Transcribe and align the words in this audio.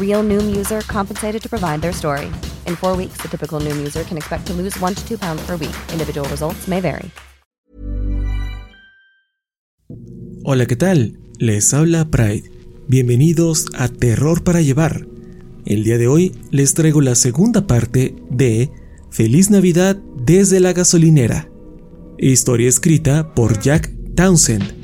Real 0.00 0.22
Noom 0.22 0.56
user 0.56 0.80
compensated 0.88 1.42
to 1.42 1.48
provide 1.48 1.80
their 1.82 1.92
story. 1.92 2.30
In 2.66 2.74
four 2.74 2.96
weeks, 2.96 3.18
the 3.22 3.28
typical 3.28 3.60
Noom 3.60 3.78
user 3.78 4.02
can 4.04 4.16
expect 4.16 4.46
to 4.46 4.54
lose 4.54 4.80
one 4.80 4.94
to 4.94 5.06
two 5.06 5.18
pounds 5.18 5.42
per 5.46 5.56
week. 5.56 5.76
Individual 5.92 6.26
results 6.28 6.66
may 6.66 6.80
vary. 6.80 7.10
Hola, 10.42 10.66
¿qué 10.66 10.76
tal? 10.76 11.18
Les 11.38 11.74
habla 11.74 12.10
Pride. 12.10 12.50
Bienvenidos 12.88 13.66
a 13.74 13.88
Terror 13.88 14.42
para 14.42 14.62
Llevar. 14.62 15.06
El 15.66 15.84
día 15.84 15.98
de 15.98 16.08
hoy 16.08 16.32
les 16.50 16.72
traigo 16.72 17.02
la 17.02 17.14
segunda 17.14 17.66
parte 17.66 18.16
de 18.30 18.70
Feliz 19.10 19.50
Navidad 19.50 19.96
desde 20.16 20.60
la 20.60 20.72
gasolinera. 20.72 21.50
Historia 22.18 22.68
escrita 22.68 23.34
por 23.34 23.60
Jack 23.60 23.92
Townsend. 24.16 24.74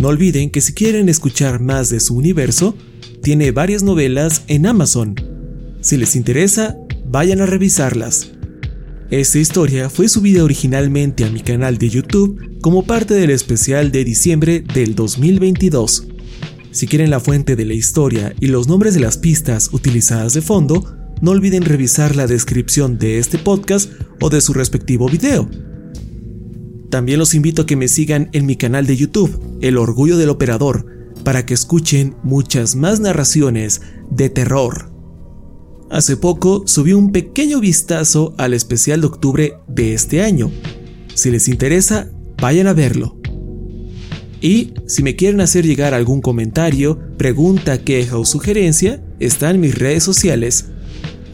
No 0.00 0.08
olviden 0.08 0.50
que 0.50 0.60
si 0.60 0.74
quieren 0.74 1.08
escuchar 1.08 1.60
más 1.60 1.88
de 1.88 2.00
su 2.00 2.16
universo, 2.16 2.74
tiene 3.22 3.52
varias 3.52 3.82
novelas 3.82 4.44
en 4.48 4.66
Amazon. 4.66 5.14
Si 5.80 5.96
les 5.96 6.16
interesa, 6.16 6.76
vayan 7.06 7.40
a 7.40 7.46
revisarlas. 7.46 8.32
Esta 9.10 9.38
historia 9.38 9.90
fue 9.90 10.08
subida 10.08 10.44
originalmente 10.44 11.24
a 11.24 11.30
mi 11.30 11.40
canal 11.40 11.78
de 11.78 11.90
YouTube 11.90 12.60
como 12.60 12.84
parte 12.84 13.14
del 13.14 13.30
especial 13.30 13.90
de 13.90 14.04
diciembre 14.04 14.64
del 14.72 14.94
2022. 14.94 16.06
Si 16.70 16.86
quieren 16.86 17.10
la 17.10 17.20
fuente 17.20 17.56
de 17.56 17.64
la 17.64 17.74
historia 17.74 18.34
y 18.38 18.46
los 18.46 18.68
nombres 18.68 18.94
de 18.94 19.00
las 19.00 19.18
pistas 19.18 19.70
utilizadas 19.72 20.32
de 20.34 20.42
fondo, 20.42 20.96
no 21.20 21.32
olviden 21.32 21.64
revisar 21.64 22.16
la 22.16 22.26
descripción 22.26 22.98
de 22.98 23.18
este 23.18 23.38
podcast 23.38 23.90
o 24.20 24.30
de 24.30 24.40
su 24.40 24.52
respectivo 24.52 25.08
video. 25.08 25.50
También 26.88 27.18
los 27.18 27.34
invito 27.34 27.62
a 27.62 27.66
que 27.66 27.76
me 27.76 27.88
sigan 27.88 28.30
en 28.32 28.46
mi 28.46 28.56
canal 28.56 28.86
de 28.86 28.96
YouTube, 28.96 29.58
El 29.60 29.76
Orgullo 29.76 30.16
del 30.16 30.28
Operador, 30.28 30.99
para 31.20 31.46
que 31.46 31.54
escuchen 31.54 32.16
muchas 32.22 32.76
más 32.76 33.00
narraciones 33.00 33.82
de 34.10 34.30
terror. 34.30 34.90
Hace 35.90 36.16
poco 36.16 36.62
subí 36.66 36.92
un 36.92 37.10
pequeño 37.10 37.60
vistazo 37.60 38.34
al 38.38 38.54
especial 38.54 39.00
de 39.00 39.06
octubre 39.08 39.54
de 39.66 39.94
este 39.94 40.22
año. 40.22 40.50
Si 41.14 41.30
les 41.30 41.48
interesa, 41.48 42.08
vayan 42.40 42.68
a 42.68 42.72
verlo. 42.72 43.16
Y 44.40 44.72
si 44.86 45.02
me 45.02 45.16
quieren 45.16 45.40
hacer 45.40 45.66
llegar 45.66 45.92
algún 45.92 46.22
comentario, 46.22 46.98
pregunta, 47.18 47.78
queja 47.78 48.16
o 48.18 48.24
sugerencia, 48.24 49.04
está 49.18 49.50
en 49.50 49.60
mis 49.60 49.78
redes 49.78 50.02
sociales. 50.02 50.66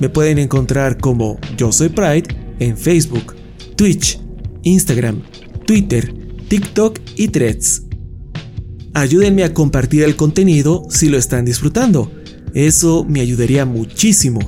Me 0.01 0.09
pueden 0.09 0.39
encontrar 0.39 0.99
como 0.99 1.39
Yo 1.57 1.71
Soy 1.71 1.91
Pride 1.91 2.25
en 2.59 2.77
Facebook, 2.77 3.35
Twitch, 3.77 4.21
Instagram, 4.63 5.23
Twitter, 5.67 6.13
TikTok 6.49 6.99
y 7.17 7.29
Threads. 7.29 7.86
Ayúdenme 8.97 9.45
a 9.45 9.53
compartir 9.53 10.05
el 10.05 10.17
contenido 10.17 10.87
si 10.89 11.11
lo 11.11 11.19
están 11.19 11.45
disfrutando. 11.45 12.11
Eso 12.55 13.05
me 13.05 13.21
ayudaría 13.21 13.67
muchísimo. 13.67 14.41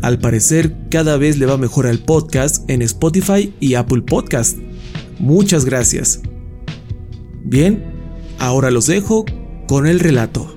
Al 0.00 0.18
parecer, 0.18 0.74
cada 0.90 1.18
vez 1.18 1.38
le 1.38 1.44
va 1.44 1.58
mejor 1.58 1.86
al 1.86 1.98
podcast 1.98 2.64
en 2.70 2.80
Spotify 2.80 3.52
y 3.60 3.74
Apple 3.74 4.00
Podcast. 4.00 4.56
Muchas 5.18 5.66
gracias. 5.66 6.22
Bien, 7.44 7.84
ahora 8.38 8.70
los 8.70 8.86
dejo 8.86 9.26
con 9.68 9.86
el 9.86 10.00
relato. 10.00 10.56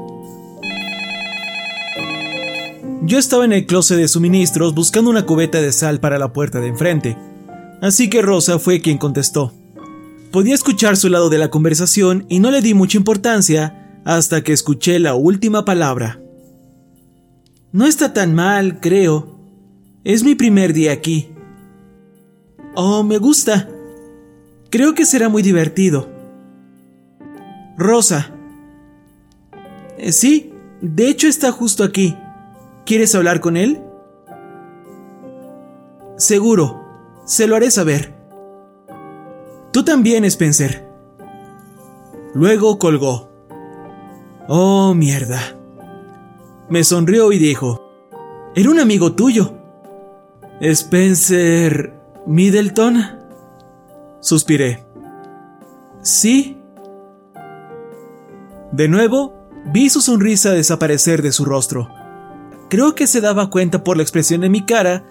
Yo 3.03 3.17
estaba 3.17 3.45
en 3.45 3.53
el 3.53 3.65
closet 3.65 3.97
de 3.97 4.07
suministros 4.07 4.75
buscando 4.75 5.09
una 5.09 5.25
cubeta 5.25 5.59
de 5.59 5.71
sal 5.71 5.99
para 5.99 6.19
la 6.19 6.33
puerta 6.33 6.59
de 6.59 6.67
enfrente. 6.67 7.17
Así 7.81 8.09
que 8.09 8.21
Rosa 8.21 8.59
fue 8.59 8.79
quien 8.79 8.97
contestó. 8.97 9.53
Podía 10.31 10.53
escuchar 10.53 10.95
su 10.95 11.09
lado 11.09 11.29
de 11.29 11.39
la 11.39 11.49
conversación 11.49 12.25
y 12.29 12.39
no 12.39 12.51
le 12.51 12.61
di 12.61 12.73
mucha 12.73 12.97
importancia 12.97 13.99
hasta 14.05 14.43
que 14.43 14.53
escuché 14.53 14.99
la 14.99 15.15
última 15.15 15.65
palabra. 15.65 16.21
No 17.71 17.85
está 17.85 18.13
tan 18.13 18.35
mal, 18.35 18.79
creo. 18.79 19.39
Es 20.03 20.23
mi 20.23 20.35
primer 20.35 20.73
día 20.73 20.91
aquí. 20.91 21.29
Oh, 22.75 23.03
me 23.03 23.17
gusta. 23.17 23.69
Creo 24.69 24.93
que 24.93 25.05
será 25.05 25.27
muy 25.27 25.41
divertido. 25.41 26.09
Rosa. 27.77 28.31
Eh, 29.97 30.11
sí, 30.11 30.51
de 30.81 31.09
hecho 31.09 31.27
está 31.27 31.51
justo 31.51 31.83
aquí. 31.83 32.15
¿Quieres 32.85 33.13
hablar 33.15 33.39
con 33.39 33.57
él? 33.57 33.83
Seguro, 36.17 36.81
se 37.25 37.47
lo 37.47 37.55
haré 37.55 37.71
saber. 37.71 38.15
Tú 39.71 39.83
también, 39.85 40.25
Spencer. 40.25 40.87
Luego 42.33 42.77
colgó. 42.77 43.29
Oh, 44.47 44.93
mierda. 44.93 45.39
Me 46.69 46.83
sonrió 46.83 47.31
y 47.31 47.37
dijo, 47.37 47.91
Era 48.55 48.69
un 48.69 48.79
amigo 48.79 49.13
tuyo. 49.13 49.53
Spencer 50.59 51.93
Middleton. 52.25 53.19
Suspiré. 54.19 54.85
Sí. 56.01 56.61
De 58.71 58.87
nuevo, 58.87 59.33
vi 59.65 59.89
su 59.89 60.01
sonrisa 60.01 60.51
desaparecer 60.51 61.21
de 61.21 61.31
su 61.31 61.45
rostro. 61.45 61.89
Creo 62.71 62.95
que 62.95 63.05
se 63.05 63.19
daba 63.19 63.49
cuenta 63.49 63.83
por 63.83 63.97
la 63.97 64.03
expresión 64.03 64.45
en 64.45 64.53
mi 64.53 64.65
cara 64.65 65.03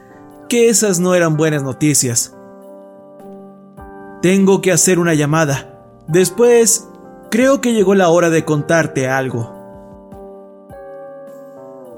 que 0.49 0.71
esas 0.71 0.99
no 0.99 1.15
eran 1.15 1.37
buenas 1.37 1.63
noticias. 1.63 2.35
Tengo 4.23 4.63
que 4.63 4.73
hacer 4.73 4.99
una 4.99 5.13
llamada. 5.13 5.79
Después, 6.09 6.89
creo 7.31 7.61
que 7.61 7.75
llegó 7.75 7.95
la 7.95 8.09
hora 8.09 8.31
de 8.31 8.47
contarte 8.47 9.09
algo. 9.09 9.55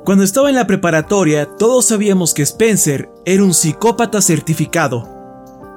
Cuando 0.05 0.25
estaba 0.25 0.49
en 0.49 0.57
la 0.57 0.67
preparatoria, 0.67 1.49
todos 1.57 1.85
sabíamos 1.85 2.35
que 2.35 2.43
Spencer 2.43 3.09
era 3.25 3.45
un 3.45 3.55
psicópata 3.55 4.21
certificado. 4.21 5.09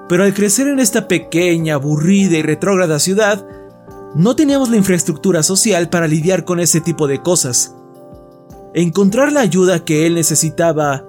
Pero 0.09 0.23
al 0.23 0.33
crecer 0.33 0.67
en 0.67 0.79
esta 0.79 1.07
pequeña, 1.07 1.75
aburrida 1.75 2.39
y 2.39 2.41
retrógrada 2.41 2.97
ciudad, 2.97 3.45
no 4.15 4.35
teníamos 4.35 4.71
la 4.71 4.77
infraestructura 4.77 5.43
social 5.43 5.89
para 5.89 6.07
lidiar 6.07 6.43
con 6.43 6.59
ese 6.59 6.81
tipo 6.81 7.05
de 7.05 7.21
cosas. 7.21 7.75
Encontrar 8.77 9.31
la 9.31 9.39
ayuda 9.39 9.85
que 9.85 10.05
él 10.05 10.15
necesitaba 10.15 11.07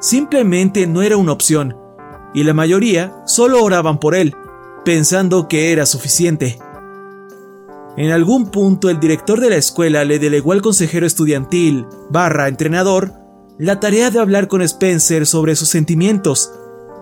simplemente 0.00 0.86
no 0.86 1.00
era 1.00 1.16
una 1.16 1.32
opción, 1.32 1.74
y 2.34 2.44
la 2.44 2.52
mayoría 2.52 3.22
solo 3.24 3.64
oraban 3.64 3.98
por 3.98 4.14
él, 4.14 4.34
pensando 4.84 5.48
que 5.48 5.72
era 5.72 5.86
suficiente. 5.86 6.58
En 7.96 8.10
algún 8.10 8.50
punto 8.50 8.90
el 8.90 9.00
director 9.00 9.40
de 9.40 9.48
la 9.48 9.56
escuela 9.56 10.04
le 10.04 10.18
delegó 10.18 10.52
al 10.52 10.60
consejero 10.60 11.06
estudiantil, 11.06 11.86
barra 12.10 12.48
entrenador, 12.48 13.14
la 13.58 13.80
tarea 13.80 14.10
de 14.10 14.18
hablar 14.18 14.46
con 14.46 14.60
Spencer 14.60 15.24
sobre 15.26 15.56
sus 15.56 15.70
sentimientos. 15.70 16.52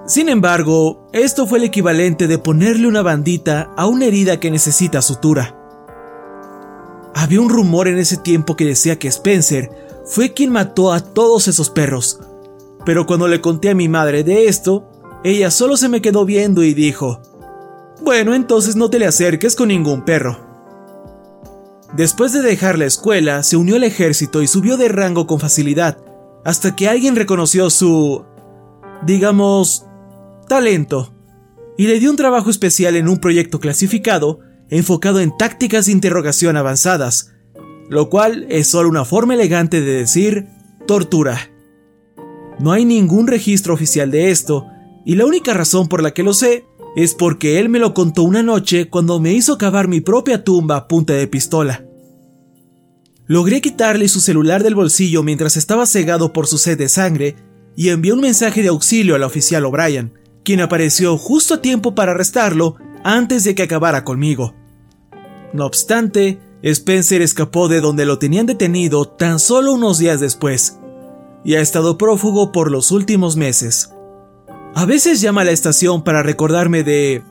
Sin 0.06 0.28
embargo, 0.28 1.08
esto 1.12 1.48
fue 1.48 1.58
el 1.58 1.64
equivalente 1.64 2.28
de 2.28 2.38
ponerle 2.38 2.86
una 2.86 3.02
bandita 3.02 3.72
a 3.76 3.86
una 3.86 4.04
herida 4.04 4.38
que 4.38 4.52
necesita 4.52 5.02
sutura. 5.02 5.58
Había 7.16 7.40
un 7.40 7.48
rumor 7.48 7.88
en 7.88 7.98
ese 7.98 8.16
tiempo 8.16 8.54
que 8.54 8.64
decía 8.64 8.96
que 8.98 9.08
Spencer 9.08 9.83
fue 10.04 10.32
quien 10.32 10.52
mató 10.52 10.92
a 10.92 11.00
todos 11.00 11.48
esos 11.48 11.70
perros, 11.70 12.20
pero 12.84 13.06
cuando 13.06 13.28
le 13.28 13.40
conté 13.40 13.70
a 13.70 13.74
mi 13.74 13.88
madre 13.88 14.24
de 14.24 14.46
esto, 14.46 14.90
ella 15.24 15.50
solo 15.50 15.76
se 15.76 15.88
me 15.88 16.02
quedó 16.02 16.24
viendo 16.24 16.62
y 16.62 16.74
dijo, 16.74 17.22
bueno, 18.02 18.34
entonces 18.34 18.76
no 18.76 18.90
te 18.90 18.98
le 18.98 19.06
acerques 19.06 19.56
con 19.56 19.68
ningún 19.68 20.04
perro. 20.04 20.38
Después 21.96 22.32
de 22.32 22.42
dejar 22.42 22.78
la 22.78 22.86
escuela, 22.86 23.42
se 23.42 23.56
unió 23.56 23.76
al 23.76 23.84
ejército 23.84 24.42
y 24.42 24.46
subió 24.46 24.76
de 24.76 24.88
rango 24.88 25.26
con 25.26 25.40
facilidad, 25.40 25.98
hasta 26.44 26.76
que 26.76 26.88
alguien 26.88 27.16
reconoció 27.16 27.70
su... 27.70 28.24
digamos... 29.06 29.86
talento, 30.48 31.14
y 31.78 31.86
le 31.86 31.98
dio 31.98 32.10
un 32.10 32.16
trabajo 32.16 32.50
especial 32.50 32.96
en 32.96 33.08
un 33.08 33.18
proyecto 33.18 33.60
clasificado 33.60 34.40
enfocado 34.70 35.20
en 35.20 35.36
tácticas 35.36 35.86
de 35.86 35.92
interrogación 35.92 36.56
avanzadas, 36.56 37.33
lo 37.88 38.08
cual 38.08 38.46
es 38.48 38.68
solo 38.68 38.88
una 38.88 39.04
forma 39.04 39.34
elegante 39.34 39.80
de 39.80 39.92
decir 39.92 40.46
tortura. 40.86 41.50
No 42.58 42.72
hay 42.72 42.84
ningún 42.84 43.26
registro 43.26 43.74
oficial 43.74 44.10
de 44.10 44.30
esto, 44.30 44.66
y 45.04 45.16
la 45.16 45.26
única 45.26 45.54
razón 45.54 45.88
por 45.88 46.02
la 46.02 46.12
que 46.12 46.22
lo 46.22 46.32
sé 46.32 46.64
es 46.96 47.14
porque 47.14 47.58
él 47.58 47.68
me 47.68 47.78
lo 47.78 47.92
contó 47.92 48.22
una 48.22 48.42
noche 48.42 48.88
cuando 48.88 49.18
me 49.20 49.32
hizo 49.32 49.58
cavar 49.58 49.88
mi 49.88 50.00
propia 50.00 50.44
tumba 50.44 50.76
a 50.76 50.88
punta 50.88 51.12
de 51.14 51.26
pistola. 51.26 51.84
Logré 53.26 53.60
quitarle 53.60 54.08
su 54.08 54.20
celular 54.20 54.62
del 54.62 54.74
bolsillo 54.74 55.22
mientras 55.22 55.56
estaba 55.56 55.86
cegado 55.86 56.32
por 56.32 56.46
su 56.46 56.58
sed 56.58 56.78
de 56.78 56.88
sangre 56.88 57.36
y 57.74 57.88
envié 57.88 58.12
un 58.12 58.20
mensaje 58.20 58.62
de 58.62 58.68
auxilio 58.68 59.14
al 59.14 59.22
oficial 59.22 59.64
O'Brien, 59.64 60.12
quien 60.44 60.60
apareció 60.60 61.16
justo 61.16 61.54
a 61.54 61.62
tiempo 61.62 61.94
para 61.94 62.12
arrestarlo 62.12 62.76
antes 63.02 63.44
de 63.44 63.54
que 63.54 63.62
acabara 63.62 64.04
conmigo. 64.04 64.54
No 65.52 65.66
obstante, 65.66 66.38
Spencer 66.70 67.20
escapó 67.20 67.68
de 67.68 67.80
donde 67.80 68.06
lo 68.06 68.18
tenían 68.18 68.46
detenido 68.46 69.04
tan 69.06 69.38
solo 69.38 69.74
unos 69.74 69.98
días 69.98 70.18
después, 70.18 70.78
y 71.44 71.56
ha 71.56 71.60
estado 71.60 71.98
prófugo 71.98 72.52
por 72.52 72.70
los 72.70 72.90
últimos 72.90 73.36
meses. 73.36 73.92
A 74.74 74.86
veces 74.86 75.20
llama 75.20 75.42
a 75.42 75.44
la 75.44 75.50
estación 75.50 76.02
para 76.02 76.22
recordarme 76.22 76.82
de 76.82 77.22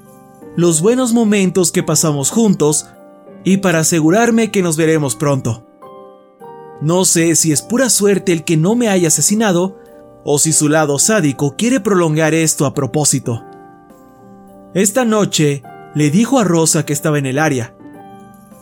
los 0.56 0.82
buenos 0.82 1.14
momentos 1.14 1.72
que 1.72 1.82
pasamos 1.82 2.30
juntos 2.30 2.86
y 3.44 3.58
para 3.58 3.80
asegurarme 3.80 4.52
que 4.52 4.62
nos 4.62 4.78
veremos 4.78 5.16
pronto. 5.16 5.66
No 6.80 7.04
sé 7.04 7.36
si 7.36 7.52
es 7.52 7.64
pura 7.64 7.90
suerte 7.90 8.34
el 8.34 8.44
que 8.44 8.56
no 8.56 8.76
me 8.76 8.88
haya 8.88 9.08
asesinado 9.08 9.80
o 10.24 10.38
si 10.38 10.54
su 10.54 10.70
lado 10.70 11.00
sádico 11.00 11.56
quiere 11.58 11.80
prolongar 11.80 12.36
esto 12.36 12.68
a 12.68 12.74
propósito. 12.76 13.44
Esta 14.76 15.06
noche 15.06 15.64
le 15.96 16.12
dijo 16.12 16.40
a 16.40 16.44
Rosa 16.44 16.86
que 16.86 16.94
estaba 16.94 17.18
en 17.18 17.26
el 17.26 17.40
área. 17.40 17.76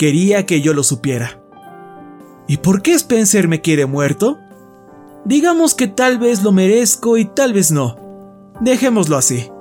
Quería 0.01 0.47
que 0.47 0.61
yo 0.61 0.73
lo 0.73 0.81
supiera. 0.81 1.43
¿Y 2.47 2.57
por 2.57 2.81
qué 2.81 2.93
Spencer 2.93 3.47
me 3.47 3.61
quiere 3.61 3.85
muerto? 3.85 4.39
Digamos 5.25 5.75
que 5.75 5.85
tal 5.85 6.17
vez 6.17 6.41
lo 6.41 6.51
merezco 6.51 7.19
y 7.19 7.25
tal 7.25 7.53
vez 7.53 7.71
no. 7.71 7.97
Dejémoslo 8.61 9.15
así. 9.15 9.51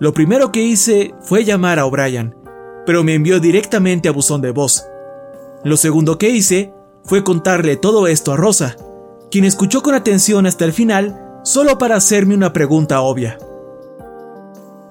Lo 0.00 0.12
primero 0.12 0.50
que 0.50 0.64
hice 0.64 1.14
fue 1.20 1.44
llamar 1.44 1.78
a 1.78 1.86
O'Brien, 1.86 2.34
pero 2.84 3.04
me 3.04 3.14
envió 3.14 3.38
directamente 3.38 4.08
a 4.08 4.12
buzón 4.12 4.40
de 4.40 4.50
voz. 4.50 4.84
Lo 5.62 5.76
segundo 5.76 6.18
que 6.18 6.30
hice 6.30 6.74
fue 7.04 7.22
contarle 7.22 7.76
todo 7.76 8.08
esto 8.08 8.32
a 8.32 8.36
Rosa, 8.36 8.74
quien 9.30 9.44
escuchó 9.44 9.80
con 9.80 9.94
atención 9.94 10.44
hasta 10.44 10.64
el 10.64 10.72
final 10.72 11.38
solo 11.44 11.78
para 11.78 11.94
hacerme 11.94 12.34
una 12.34 12.52
pregunta 12.52 13.00
obvia. 13.00 13.38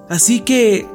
Así 0.08 0.40
que, 0.40 0.88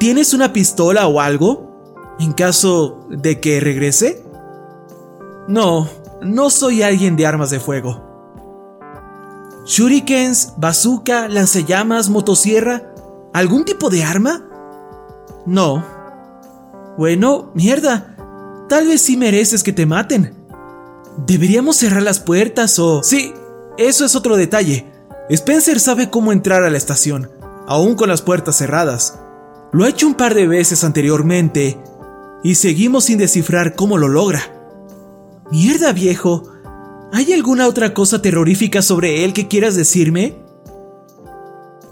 ¿tienes 0.00 0.32
una 0.32 0.54
pistola 0.54 1.06
o 1.06 1.20
algo? 1.20 1.71
En 2.18 2.32
caso 2.32 3.06
de 3.10 3.40
que 3.40 3.60
regrese? 3.60 4.24
No, 5.48 5.88
no 6.20 6.50
soy 6.50 6.82
alguien 6.82 7.16
de 7.16 7.26
armas 7.26 7.50
de 7.50 7.60
fuego. 7.60 8.12
¿Shurikens, 9.64 10.54
bazooka, 10.56 11.28
lanzallamas, 11.28 12.08
motosierra? 12.08 12.92
¿Algún 13.32 13.64
tipo 13.64 13.90
de 13.90 14.02
arma? 14.02 14.44
No. 15.46 15.84
Bueno, 16.98 17.50
mierda. 17.54 18.16
Tal 18.68 18.86
vez 18.86 19.02
sí 19.02 19.16
mereces 19.16 19.62
que 19.62 19.72
te 19.72 19.86
maten. 19.86 20.34
¿Deberíamos 21.26 21.76
cerrar 21.76 22.02
las 22.02 22.20
puertas 22.20 22.78
o...? 22.78 23.02
Sí, 23.02 23.32
eso 23.78 24.04
es 24.04 24.14
otro 24.14 24.36
detalle. 24.36 24.90
Spencer 25.28 25.80
sabe 25.80 26.10
cómo 26.10 26.32
entrar 26.32 26.62
a 26.62 26.70
la 26.70 26.78
estación, 26.78 27.30
aún 27.66 27.94
con 27.94 28.08
las 28.08 28.22
puertas 28.22 28.56
cerradas. 28.56 29.18
Lo 29.72 29.84
ha 29.84 29.88
hecho 29.88 30.06
un 30.06 30.14
par 30.14 30.34
de 30.34 30.46
veces 30.46 30.84
anteriormente 30.84 31.78
y 32.42 32.56
seguimos 32.56 33.04
sin 33.04 33.18
descifrar 33.18 33.74
cómo 33.74 33.98
lo 33.98 34.08
logra. 34.08 34.40
Mierda, 35.50 35.92
viejo. 35.92 36.44
¿Hay 37.12 37.32
alguna 37.32 37.68
otra 37.68 37.92
cosa 37.92 38.22
terrorífica 38.22 38.82
sobre 38.82 39.24
él 39.24 39.32
que 39.32 39.48
quieras 39.48 39.76
decirme? 39.76 40.42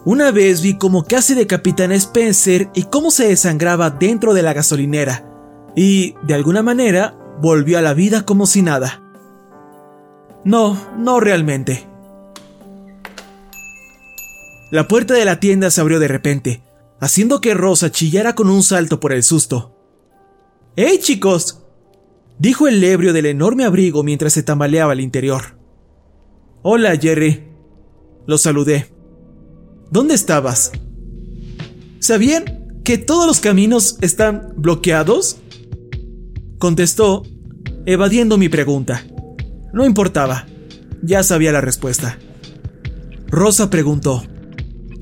Una 0.05 0.31
vez 0.31 0.63
vi 0.63 0.79
cómo 0.79 1.05
casi 1.05 1.35
decapitan 1.35 1.93
a 1.93 1.95
Spencer 1.95 2.71
y 2.75 2.85
cómo 2.85 3.11
se 3.11 3.29
desangraba 3.29 3.91
dentro 3.91 4.33
de 4.33 4.43
la 4.43 4.55
gasolinera, 4.55 5.27
y, 5.77 6.15
de 6.23 6.35
alguna 6.35 6.63
manera, 6.63 7.15
volvió 7.41 7.79
a 7.79 7.83
la 7.83 7.93
vida 7.93 8.25
como 8.25 8.47
si 8.47 8.63
nada. 8.63 9.03
No, 10.43 10.81
no 10.97 11.21
realmente. 11.21 11.87
La 14.71 14.89
puerta 14.89 15.13
de 15.13 15.27
la 15.27 15.39
tienda 15.39 15.71
se 15.71 15.83
abrió 15.83 16.01
de 16.01 16.09
repente, 16.09 16.63
haciendo 16.99 17.43
que 17.43 17.53
Rosa 17.53 17.91
chillara 17.91 18.35
con 18.35 18.49
un 18.49 18.63
salto 18.63 19.01
por 19.01 19.13
el 19.13 19.23
susto. 19.23 19.80
¡Hey 20.77 20.99
chicos! 21.01 21.63
dijo 22.39 22.69
el 22.69 22.83
ebrio 22.83 23.13
del 23.13 23.27
enorme 23.27 23.65
abrigo 23.65 24.03
mientras 24.03 24.33
se 24.33 24.43
tambaleaba 24.43 24.93
al 24.93 25.01
interior. 25.01 25.59
Hola, 26.63 26.97
Jerry. 26.97 27.49
Lo 28.27 28.39
saludé. 28.39 28.87
¿Dónde 29.91 30.15
estabas? 30.15 30.71
¿Sabían 31.99 32.81
que 32.85 32.99
todos 32.99 33.27
los 33.27 33.41
caminos 33.41 33.99
están 34.01 34.55
bloqueados? 34.57 35.39
Contestó, 36.59 37.25
evadiendo 37.85 38.39
mi 38.39 38.49
pregunta. 38.49 39.05
No 39.73 39.85
importaba, 39.85 40.47
ya 41.03 41.23
sabía 41.23 41.53
la 41.53 41.61
respuesta. 41.61 42.19
Rosa 43.27 43.71
preguntó, 43.71 44.23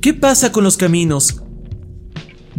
¿qué 0.00 0.14
pasa 0.14 0.50
con 0.50 0.64
los 0.64 0.76
caminos? 0.76 1.42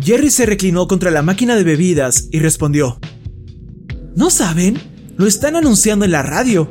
Jerry 0.02 0.32
se 0.32 0.46
reclinó 0.46 0.88
contra 0.88 1.12
la 1.12 1.22
máquina 1.22 1.56
de 1.56 1.64
bebidas 1.64 2.30
y 2.32 2.40
respondió, 2.40 3.00
¿no 4.16 4.30
saben? 4.30 4.78
Lo 5.18 5.28
están 5.28 5.58
anunciando 5.58 6.06
en 6.06 6.12
la 6.12 6.24
radio. 6.24 6.70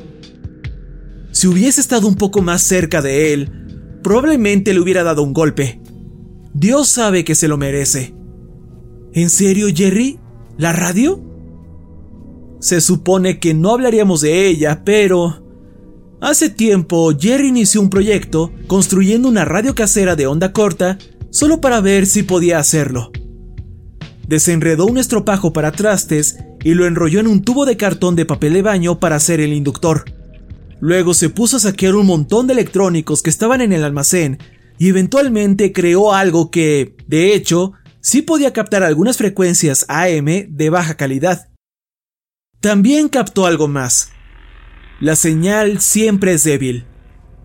Si 1.32 1.47
hubiese 1.47 1.80
estado 1.80 2.08
un 2.08 2.14
poco 2.14 2.40
más 2.40 2.62
cerca 2.62 3.02
de 3.02 3.35
él, 3.35 4.00
probablemente 4.02 4.73
le 4.73 4.80
hubiera 4.80 5.02
dado 5.02 5.23
un 5.23 5.35
golpe. 5.35 5.80
Dios 6.54 6.88
sabe 6.88 7.25
que 7.25 7.35
se 7.35 7.49
lo 7.49 7.58
merece. 7.58 8.14
¿En 9.12 9.28
serio, 9.28 9.68
Jerry? 9.75 10.18
¿La 10.56 10.73
radio? 10.73 11.23
Se 12.61 12.80
supone 12.80 13.38
que 13.38 13.52
no 13.52 13.73
hablaríamos 13.73 14.23
de 14.23 14.47
ella, 14.49 14.82
pero... 14.85 15.44
Hace 16.20 16.50
tiempo, 16.50 17.12
Jerry 17.16 17.49
inició 17.49 17.80
un 17.80 17.90
proyecto 17.90 18.50
construyendo 18.66 19.28
una 19.28 19.44
radio 19.44 19.75
casera 19.75 20.16
de 20.16 20.26
onda 20.26 20.52
corta 20.52 20.99
solo 21.30 21.61
para 21.61 21.80
ver 21.80 22.06
si 22.06 22.23
podía 22.23 22.58
hacerlo. 22.58 23.11
Desenredó 24.26 24.87
un 24.87 24.99
estropajo 24.99 25.52
para 25.52 25.73
trastes 25.73 26.38
y 26.62 26.75
lo 26.75 26.87
enrolló 26.87 27.20
en 27.20 27.26
un 27.26 27.42
tubo 27.42 27.64
de 27.64 27.76
cartón 27.76 28.14
de 28.16 28.26
papel 28.26 28.52
de 28.52 28.62
baño 28.62 29.00
para 29.00 29.16
hacer 29.16 29.40
el 29.40 29.52
inductor. 29.52 30.04
Luego 30.80 31.14
se 31.14 31.30
puso 31.30 31.56
a 31.56 31.61
saquear 31.61 31.94
un 31.94 32.06
montón 32.06 32.47
de 32.47 32.52
electrónicos 32.52 33.23
que 33.23 33.30
estaban 33.30 33.61
en 33.61 33.73
el 33.73 33.85
almacén 33.85 34.38
y 34.78 34.88
eventualmente 34.88 35.73
creó 35.73 36.14
algo 36.14 36.50
que, 36.50 36.94
de 37.06 37.35
hecho, 37.35 37.73
sí 38.00 38.23
podía 38.23 38.52
captar 38.52 38.82
algunas 38.82 39.16
frecuencias 39.16 39.87
AM 39.88 40.26
de 40.49 40.70
baja 40.70 40.97
calidad. 40.97 41.49
También 42.61 43.08
captó 43.08 43.47
algo 43.47 43.66
más. 43.66 44.11
La 45.00 45.16
señal 45.16 45.80
siempre 45.80 46.35
es 46.35 46.44
débil, 46.44 46.85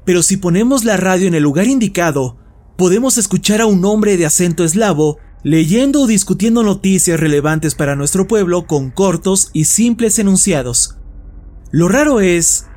pero 0.05 0.21
si 0.21 0.37
ponemos 0.37 0.83
la 0.83 0.97
radio 0.97 1.27
en 1.27 1.35
el 1.35 1.43
lugar 1.43 1.67
indicado, 1.67 2.42
podemos 2.77 3.17
escuchar 3.17 3.61
a 3.61 3.65
un 3.65 3.85
hombre 3.85 4.17
de 4.17 4.25
acento 4.25 4.63
eslavo 4.63 5.17
leyendo 5.43 6.01
o 6.01 6.07
discutiendo 6.07 6.63
noticias 6.63 7.19
relevantes 7.19 7.75
para 7.75 7.95
nuestro 7.95 8.27
pueblo 8.27 8.65
con 8.65 8.91
cortos 8.91 9.49
y 9.53 9.65
simples 9.65 10.17
enunciados. 10.17 10.97
Lo 11.71 11.89
raro 11.89 12.21
es 12.21 12.67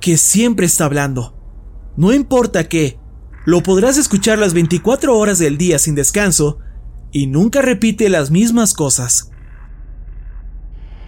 que 0.00 0.16
siempre 0.16 0.66
está 0.66 0.84
hablando. 0.84 1.36
No 1.96 2.12
importa 2.12 2.68
qué, 2.68 2.98
lo 3.44 3.62
podrás 3.62 3.98
escuchar 3.98 4.38
las 4.38 4.52
24 4.52 5.16
horas 5.16 5.38
del 5.38 5.58
día 5.58 5.78
sin 5.78 5.94
descanso 5.94 6.58
y 7.12 7.26
nunca 7.26 7.62
repite 7.62 8.08
las 8.08 8.30
mismas 8.30 8.74
cosas. 8.74 9.30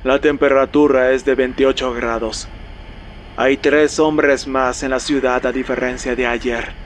La 0.04 0.20
temperatura 0.20 1.12
es 1.12 1.24
de 1.24 1.34
28 1.34 1.92
grados. 1.94 2.46
Hay 3.36 3.56
tres 3.56 3.98
hombres 3.98 4.46
más 4.46 4.82
en 4.82 4.90
la 4.90 5.00
ciudad 5.00 5.44
a 5.46 5.50
diferencia 5.50 6.14
de 6.14 6.26
ayer. 6.26 6.83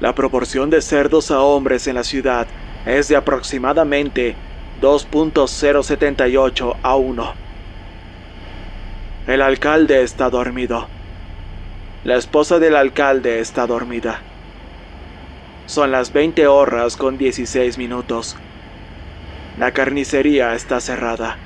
La 0.00 0.14
proporción 0.14 0.68
de 0.68 0.82
cerdos 0.82 1.30
a 1.30 1.40
hombres 1.40 1.86
en 1.86 1.94
la 1.94 2.04
ciudad 2.04 2.46
es 2.84 3.08
de 3.08 3.16
aproximadamente 3.16 4.36
2.078 4.82 6.76
a 6.82 6.96
1. 6.96 7.34
El 9.26 9.40
alcalde 9.40 10.02
está 10.02 10.28
dormido. 10.28 10.86
La 12.04 12.16
esposa 12.16 12.58
del 12.58 12.76
alcalde 12.76 13.40
está 13.40 13.66
dormida. 13.66 14.20
Son 15.64 15.90
las 15.90 16.12
20 16.12 16.46
horas 16.46 16.96
con 16.96 17.16
16 17.16 17.78
minutos. 17.78 18.36
La 19.58 19.72
carnicería 19.72 20.54
está 20.54 20.80
cerrada. 20.80 21.38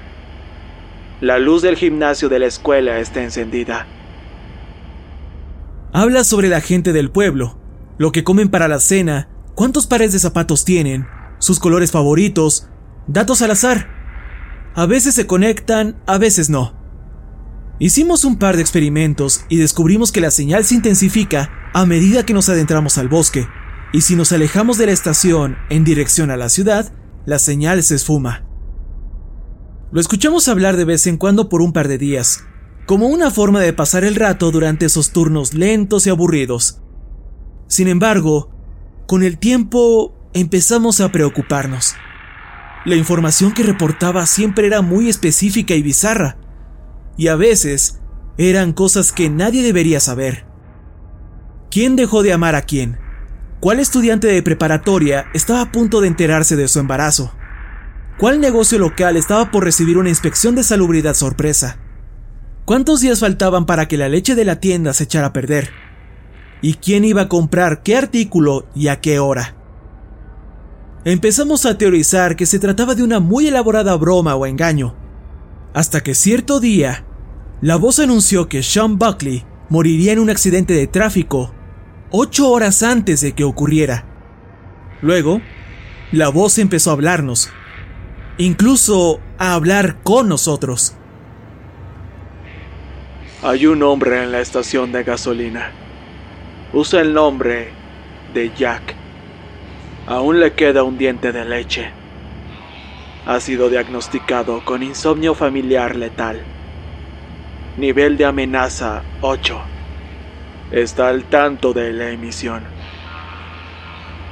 La 1.21 1.38
luz 1.38 1.62
del 1.62 1.76
gimnasio 1.76 2.28
de 2.28 2.40
la 2.40 2.47
escuela 2.47 2.99
está 2.99 3.23
encendida. 3.23 3.87
Habla 5.92 6.25
sobre 6.25 6.49
la 6.49 6.61
gente 6.61 6.92
del 6.92 7.11
pueblo, 7.11 7.59
lo 8.00 8.12
que 8.12 8.25
comen 8.25 8.49
para 8.49 8.66
la 8.66 8.80
cena, 8.80 9.28
cuántos 9.54 9.87
pares 9.87 10.14
de 10.14 10.19
zapatos 10.19 10.64
tienen, 10.64 11.07
sus 11.38 11.61
colores 11.61 11.90
favoritos, 11.90 12.66
datos 13.07 13.42
al 13.42 13.50
azar. 13.50 13.90
A 14.75 14.87
veces 14.87 15.14
se 15.14 15.26
conectan, 15.26 16.00
a 16.07 16.16
veces 16.16 16.49
no. 16.49 16.75
Hicimos 17.78 18.25
un 18.25 18.38
par 18.38 18.57
de 18.57 18.62
experimentos 18.62 19.45
y 19.50 19.59
descubrimos 19.59 20.12
que 20.12 20.23
la 20.23 20.30
señal 20.30 20.64
se 20.64 20.76
intensifica 20.76 21.50
a 21.75 21.85
medida 21.85 22.25
que 22.25 22.33
nos 22.33 22.49
adentramos 22.49 22.97
al 22.97 23.11
bosque, 23.11 23.47
y 23.92 24.00
si 24.00 24.16
nos 24.16 24.33
alejamos 24.33 24.78
de 24.78 24.87
la 24.87 24.92
estación 24.92 25.59
en 25.69 25.85
dirección 25.85 26.30
a 26.30 26.38
la 26.38 26.49
ciudad, 26.49 26.95
la 27.26 27.38
señal 27.38 27.83
se 27.83 27.97
esfuma. 27.97 28.47
Lo 29.92 30.00
escuchamos 30.00 30.49
hablar 30.49 30.78
de 30.78 30.87
vez 30.87 31.07
en 31.07 31.19
cuando 31.19 31.50
por 31.50 31.61
un 31.61 31.75
par 31.75 31.87
de 31.87 31.99
días, 31.99 32.45
como 32.87 33.09
una 33.09 33.30
forma 33.30 33.61
de 33.61 33.75
pasar 33.75 34.04
el 34.04 34.14
rato 34.14 34.50
durante 34.50 34.87
esos 34.87 35.12
turnos 35.12 35.52
lentos 35.52 36.07
y 36.07 36.11
aburridos. 36.11 36.80
Sin 37.70 37.86
embargo, 37.86 38.50
con 39.06 39.22
el 39.22 39.38
tiempo 39.38 40.12
empezamos 40.34 41.00
a 41.00 41.12
preocuparnos. 41.12 41.94
La 42.84 42.96
información 42.96 43.52
que 43.52 43.62
reportaba 43.62 44.26
siempre 44.26 44.66
era 44.66 44.82
muy 44.82 45.08
específica 45.08 45.74
y 45.74 45.82
bizarra, 45.82 46.36
y 47.16 47.28
a 47.28 47.36
veces 47.36 48.00
eran 48.38 48.72
cosas 48.72 49.12
que 49.12 49.30
nadie 49.30 49.62
debería 49.62 50.00
saber. 50.00 50.46
¿Quién 51.70 51.94
dejó 51.94 52.24
de 52.24 52.32
amar 52.32 52.56
a 52.56 52.62
quién? 52.62 52.98
¿Cuál 53.60 53.78
estudiante 53.78 54.26
de 54.26 54.42
preparatoria 54.42 55.26
estaba 55.32 55.60
a 55.60 55.70
punto 55.70 56.00
de 56.00 56.08
enterarse 56.08 56.56
de 56.56 56.66
su 56.66 56.80
embarazo? 56.80 57.32
¿Cuál 58.18 58.40
negocio 58.40 58.80
local 58.80 59.16
estaba 59.16 59.52
por 59.52 59.62
recibir 59.62 59.96
una 59.96 60.08
inspección 60.08 60.56
de 60.56 60.64
salubridad 60.64 61.14
sorpresa? 61.14 61.78
¿Cuántos 62.64 63.00
días 63.00 63.20
faltaban 63.20 63.64
para 63.64 63.86
que 63.86 63.96
la 63.96 64.08
leche 64.08 64.34
de 64.34 64.44
la 64.44 64.56
tienda 64.56 64.92
se 64.92 65.04
echara 65.04 65.28
a 65.28 65.32
perder? 65.32 65.70
¿Y 66.62 66.74
quién 66.74 67.04
iba 67.04 67.22
a 67.22 67.28
comprar 67.28 67.82
qué 67.82 67.96
artículo 67.96 68.66
y 68.74 68.88
a 68.88 69.00
qué 69.00 69.18
hora? 69.18 69.54
Empezamos 71.04 71.64
a 71.64 71.78
teorizar 71.78 72.36
que 72.36 72.44
se 72.44 72.58
trataba 72.58 72.94
de 72.94 73.02
una 73.02 73.20
muy 73.20 73.48
elaborada 73.48 73.96
broma 73.96 74.34
o 74.34 74.44
engaño, 74.44 74.94
hasta 75.72 76.02
que 76.02 76.14
cierto 76.14 76.60
día 76.60 77.04
la 77.62 77.76
voz 77.76 77.98
anunció 77.98 78.48
que 78.48 78.62
Sean 78.62 78.98
Buckley 78.98 79.44
moriría 79.68 80.12
en 80.12 80.18
un 80.18 80.30
accidente 80.30 80.74
de 80.74 80.86
tráfico 80.86 81.54
ocho 82.10 82.50
horas 82.50 82.82
antes 82.82 83.20
de 83.20 83.32
que 83.32 83.44
ocurriera. 83.44 84.04
Luego, 85.00 85.40
la 86.12 86.28
voz 86.28 86.58
empezó 86.58 86.90
a 86.90 86.94
hablarnos, 86.94 87.50
incluso 88.36 89.20
a 89.38 89.54
hablar 89.54 90.02
con 90.02 90.28
nosotros. 90.28 90.94
Hay 93.42 93.66
un 93.66 93.82
hombre 93.82 94.22
en 94.22 94.32
la 94.32 94.40
estación 94.40 94.92
de 94.92 95.04
gasolina. 95.04 95.72
Usa 96.72 97.00
el 97.00 97.12
nombre 97.12 97.72
de 98.32 98.52
Jack. 98.56 98.94
Aún 100.06 100.38
le 100.38 100.52
queda 100.52 100.84
un 100.84 100.96
diente 100.96 101.32
de 101.32 101.44
leche. 101.44 101.90
Ha 103.26 103.40
sido 103.40 103.68
diagnosticado 103.68 104.64
con 104.64 104.84
insomnio 104.84 105.34
familiar 105.34 105.96
letal. 105.96 106.40
Nivel 107.76 108.16
de 108.16 108.24
amenaza 108.24 109.02
8. 109.20 109.60
Está 110.70 111.08
al 111.08 111.24
tanto 111.24 111.72
de 111.72 111.92
la 111.92 112.10
emisión. 112.10 112.62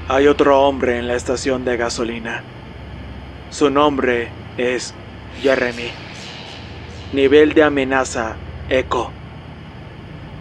Hay 0.09 0.28
otro 0.28 0.62
hombre 0.62 0.97
en 0.97 1.09
la 1.09 1.16
estación 1.16 1.64
de 1.64 1.76
gasolina. 1.76 2.45
Su 3.50 3.68
nombre 3.68 4.30
es 4.57 4.95
Jeremy. 5.42 5.90
Nivel 7.12 7.52
de 7.52 7.64
amenaza 7.64 8.37
Echo. 8.68 9.18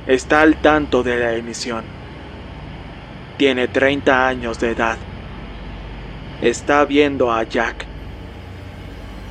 Está 0.07 0.39
al 0.41 0.55
tanto 0.61 1.03
de 1.03 1.17
la 1.17 1.33
emisión. 1.33 1.83
Tiene 3.35 3.67
30 3.67 4.25
años 4.25 4.57
de 4.57 4.71
edad. 4.71 4.97
Está 6.41 6.85
viendo 6.85 7.29
a 7.33 7.43
Jack. 7.43 7.85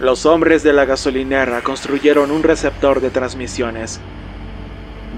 Los 0.00 0.26
hombres 0.26 0.62
de 0.62 0.75
la 0.75 0.85
gasolinera 0.85 1.62
construyeron 1.62 2.30
un 2.30 2.42
receptor 2.42 3.00
de 3.00 3.09
transmisiones. 3.09 4.00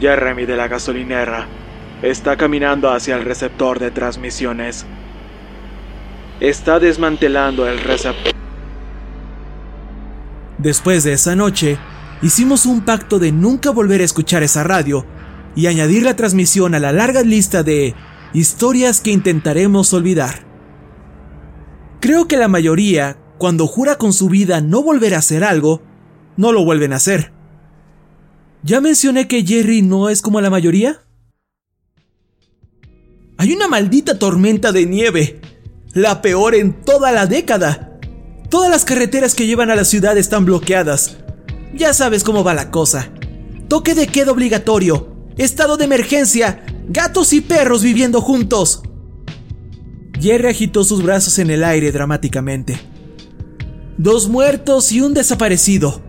Jeremy 0.01 0.47
de 0.47 0.57
la 0.57 0.69
gasolinera 0.69 1.49
está 2.03 2.37
caminando 2.37 2.93
hacia 2.93 3.17
el 3.17 3.25
receptor 3.25 3.81
de 3.81 3.91
transmisiones. 3.91 4.87
Está 6.39 6.79
desmantelando 6.79 7.67
el 7.67 7.81
receptor. 7.81 8.33
Después 10.57 11.03
de 11.03 11.15
esa 11.15 11.35
noche, 11.35 11.79
hicimos 12.23 12.65
un 12.65 12.83
pacto 12.83 13.19
de 13.19 13.33
nunca 13.33 13.71
volver 13.71 14.03
a 14.03 14.05
escuchar 14.05 14.45
esa 14.45 14.63
radio 14.63 15.05
y 15.57 15.67
añadir 15.67 16.03
la 16.03 16.17
transmisión 16.17 16.75
a 16.75 16.79
la 16.79 16.93
larga 16.93 17.23
lista 17.23 17.63
de 17.63 17.95
historias 18.33 19.01
que 19.01 19.11
intentaremos 19.11 19.93
olvidar. 19.93 20.47
Creo 22.01 22.29
que 22.29 22.37
la 22.37 22.49
mayoría 22.49 23.19
cuando 23.39 23.67
jura 23.69 23.97
con 23.97 24.13
su 24.13 24.29
vida 24.29 24.61
no 24.61 24.83
volver 24.83 25.15
a 25.15 25.19
hacer 25.19 25.45
algo, 25.45 25.81
no 26.37 26.53
lo 26.53 26.65
vuelven 26.65 26.93
a 26.93 26.97
hacer. 26.97 27.33
¿Ya 28.65 28.81
mencioné 28.81 29.29
que 29.29 29.47
Jerry 29.47 29.83
no 29.83 30.09
es 30.09 30.21
como 30.21 30.41
la 30.41 30.51
mayoría? 30.51 31.01
Hay 33.39 33.53
una 33.53 33.69
maldita 33.69 34.19
tormenta 34.19 34.73
de 34.73 34.87
nieve. 34.87 35.41
La 35.95 36.21
peor 36.21 36.57
en 36.57 36.83
toda 36.83 37.13
la 37.13 37.27
década. 37.27 37.99
Todas 38.51 38.71
las 38.71 38.85
carreteras 38.85 39.35
que 39.37 39.47
llevan 39.47 39.71
a 39.71 39.77
la 39.77 39.85
ciudad 39.85 40.19
están 40.19 40.45
bloqueadas. 40.45 41.19
Ya 41.75 41.95
sabes 41.95 42.25
cómo 42.25 42.43
va 42.43 42.55
la 42.55 42.73
cosa. 42.73 43.13
Toque 43.69 43.95
de 43.95 44.09
queda 44.09 44.33
obligatorio. 44.33 45.18
Estado 45.39 45.77
de 45.77 45.85
emergencia. 45.85 46.65
Gatos 46.89 47.33
y 47.33 47.41
perros 47.41 47.83
viviendo 47.83 48.21
juntos. 48.21 48.83
Jerry 50.21 50.49
agitó 50.49 50.83
sus 50.83 51.03
brazos 51.03 51.39
en 51.39 51.51
el 51.51 51.63
aire 51.63 51.93
dramáticamente. 51.93 52.77
Dos 53.97 54.29
muertos 54.29 54.91
y 54.91 55.01
un 55.01 55.15
desaparecido. 55.15 56.03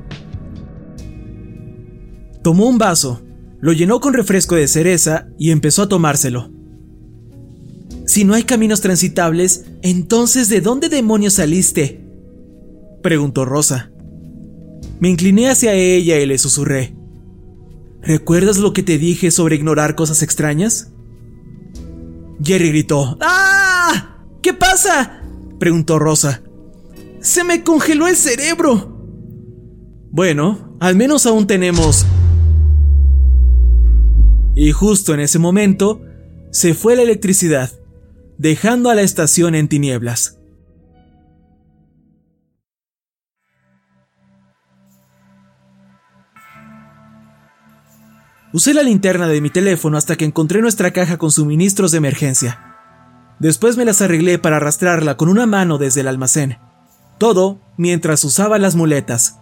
Tomó 2.44 2.68
un 2.68 2.80
vaso, 2.80 3.22
lo 3.60 3.72
llenó 3.72 4.00
con 4.00 4.16
refresco 4.16 4.56
de 4.56 4.68
cereza 4.68 5.28
y 5.38 5.52
empezó 5.52 5.84
a 5.84 5.90
tomárselo. 5.90 6.52
Si 8.08 8.24
no 8.24 8.34
hay 8.34 8.44
caminos 8.44 8.82
transitables, 8.82 9.66
entonces 9.84 10.50
¿de 10.50 10.62
dónde 10.62 10.90
demonios 10.90 11.36
saliste? 11.36 12.04
preguntó 13.04 13.46
Rosa. 13.46 13.92
Me 15.00 15.10
incliné 15.10 15.50
hacia 15.50 15.74
ella 15.74 16.20
y 16.20 16.26
le 16.26 16.40
susurré. 16.40 16.99
¿Recuerdas 18.02 18.58
lo 18.58 18.74
que 18.74 18.84
te 18.84 18.98
dije 18.98 19.32
sobre 19.32 19.56
ignorar 19.56 19.96
cosas 19.96 20.24
extrañas? 20.24 20.92
Jerry 22.42 22.70
gritó. 22.70 23.18
¡Ah! 23.22 24.18
¿Qué 24.42 24.54
pasa? 24.54 25.22
preguntó 25.60 26.00
Rosa. 26.00 26.42
Se 27.20 27.44
me 27.44 27.64
congeló 27.64 28.08
el 28.08 28.16
cerebro. 28.16 28.98
Bueno, 30.12 30.78
al 30.80 30.96
menos 30.96 31.26
aún 31.26 31.48
tenemos... 31.48 32.06
Y 34.56 34.72
justo 34.72 35.14
en 35.14 35.20
ese 35.20 35.40
momento, 35.40 36.02
se 36.52 36.74
fue 36.74 36.96
la 36.96 37.04
electricidad, 37.04 37.72
dejando 38.38 38.90
a 38.90 38.96
la 38.96 39.04
estación 39.04 39.56
en 39.56 39.68
tinieblas. 39.70 40.39
Usé 48.52 48.74
la 48.74 48.82
linterna 48.82 49.28
de 49.28 49.42
mi 49.42 49.52
teléfono 49.52 49.96
hasta 49.96 50.16
que 50.16 50.26
encontré 50.26 50.62
nuestra 50.62 50.92
caja 50.92 51.18
con 51.18 51.32
suministros 51.32 51.92
de 51.92 52.00
emergencia. 52.00 52.60
Después 53.38 53.78
me 53.78 53.86
las 53.86 54.02
arreglé 54.02 54.40
para 54.40 54.58
arrastrarla 54.58 55.18
con 55.18 55.30
una 55.30 55.46
mano 55.46 55.78
desde 55.78 56.02
el 56.02 56.08
almacén. 56.08 56.58
Todo 57.20 57.60
mientras 57.78 58.24
usaba 58.24 58.58
las 58.58 58.76
muletas. 58.76 59.38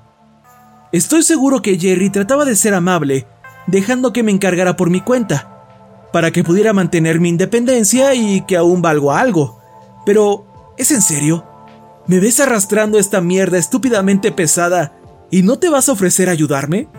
Estoy 0.92 1.24
seguro 1.24 1.62
que 1.62 1.80
Jerry 1.80 2.10
trataba 2.10 2.44
de 2.44 2.58
ser 2.58 2.74
amable, 2.74 3.28
dejando 3.66 4.12
que 4.12 4.24
me 4.24 4.32
encargara 4.32 4.76
por 4.76 4.90
mi 4.90 5.00
cuenta, 5.00 6.10
para 6.12 6.32
que 6.32 6.44
pudiera 6.44 6.74
mantener 6.74 7.22
mi 7.22 7.30
independencia 7.30 8.14
y 8.14 8.42
que 8.46 8.58
aún 8.58 8.82
valgo 8.82 9.14
algo. 9.14 9.62
Pero, 10.06 10.74
¿es 10.78 10.92
en 10.92 11.02
serio? 11.02 11.46
¿Me 12.08 12.20
ves 12.20 12.42
arrastrando 12.42 13.00
esta 13.00 13.22
mierda 13.22 13.58
estúpidamente 13.58 14.34
pesada 14.34 14.98
y 15.32 15.44
no 15.44 15.60
te 15.60 15.70
vas 15.70 15.88
a 15.88 15.94
ofrecer 15.94 16.30
ayudarme? 16.30 16.90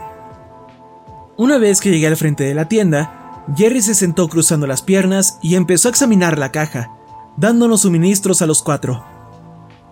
Una 1.39 1.57
vez 1.57 1.81
que 1.81 1.91
llegué 1.91 2.09
al 2.09 2.17
frente 2.17 2.43
de 2.43 2.53
la 2.53 2.67
tienda, 2.67 3.45
Jerry 3.57 3.81
se 3.81 3.95
sentó 3.95 4.29
cruzando 4.29 4.67
las 4.67 4.83
piernas 4.83 5.39
y 5.41 5.55
empezó 5.55 5.87
a 5.87 5.93
examinar 5.93 6.37
la 6.37 6.51
caja, 6.51 6.91
dándonos 7.37 7.83
suministros 7.83 8.43
a 8.43 8.47
los 8.47 8.61
cuatro. 8.61 9.05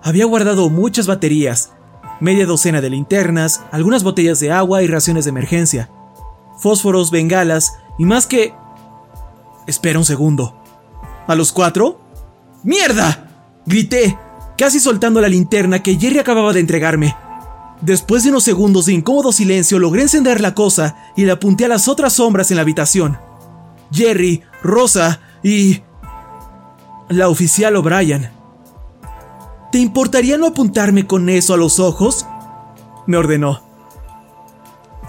Había 0.03 0.25
guardado 0.25 0.69
muchas 0.71 1.07
baterías, 1.07 1.71
media 2.19 2.47
docena 2.47 2.81
de 2.81 2.91
linternas, 2.91 3.63
algunas 3.71 4.03
botellas 4.03 4.41
de 4.41 4.51
agua 4.51 4.83
y 4.83 4.89
raciones 4.89 5.25
de 5.25 5.29
emergencia, 5.29 5.89
fósforos, 6.59 7.13
bengalas 7.13 7.75
y 7.97 8.07
más 8.07 8.27
que... 8.27 8.53
Espera 9.69 10.01
un 10.01 10.05
segundo. 10.05 10.61
¿A 11.29 11.37
los 11.37 11.53
cuatro? 11.53 12.01
¡Mierda! 12.65 13.29
Grité, 13.67 14.19
casi 14.59 14.81
soltando 14.81 15.21
la 15.21 15.29
linterna 15.29 15.81
que 15.81 15.95
Jerry 15.95 16.19
acababa 16.19 16.53
de 16.53 16.59
entregarme. 16.59 17.15
Después 17.81 18.25
de 18.25 18.31
unos 18.31 18.45
segundos 18.45 18.87
de 18.87 18.95
incómodo 18.95 19.33
silencio 19.33 19.79
logré 19.79 20.03
encender 20.03 20.41
la 20.41 20.55
cosa 20.55 20.97
y 21.17 21.25
la 21.25 21.35
apunté 21.35 21.67
a 21.67 21.69
las 21.69 21.89
otras 21.89 22.15
sombras 22.15 22.51
en 22.51 22.57
la 22.57 22.63
habitación. 22.63 23.19
Jerry, 23.93 24.43
Rosa 24.63 25.21
y... 25.43 25.83
la 27.09 27.29
oficial 27.29 27.77
O'Brien. 27.77 28.31
¿Te 29.71 29.79
importaría 29.79 30.39
no 30.39 30.47
apuntarme 30.47 31.07
con 31.07 31.29
eso 31.29 31.55
a 31.55 31.57
los 31.57 31.79
ojos? 31.79 32.27
me 33.07 33.17
ordenó. 33.17 33.63